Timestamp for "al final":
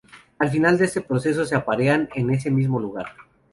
0.39-0.79